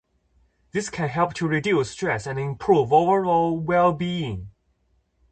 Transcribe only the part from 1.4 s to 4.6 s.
reduce stress and improve overall well-being.